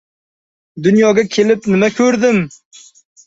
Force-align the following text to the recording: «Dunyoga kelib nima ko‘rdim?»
«Dunyoga 0.87 1.25
kelib 1.35 1.69
nima 1.73 1.89
ko‘rdim?» 1.99 2.41